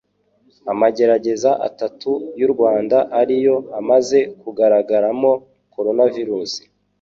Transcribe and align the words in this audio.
amagereza 0.71 1.51
atatu 1.67 2.11
y'u 2.39 2.49
Rwanda 2.53 2.97
ari 3.19 3.35
yo 3.45 3.55
amaze 3.79 4.19
kugaragaramo 4.41 5.31
coronavirus. 5.75 6.51